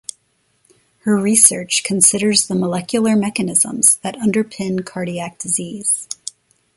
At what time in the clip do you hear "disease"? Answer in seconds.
5.37-6.07